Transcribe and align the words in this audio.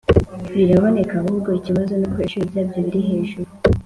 Biraboneka 0.55 1.13
ahubwo 1.21 1.49
ikibazo 1.59 1.91
nuko 1.95 2.17
ibiciro 2.17 2.43
byabyo 2.51 2.79
biri 2.85 2.99
hejuru 3.09 3.49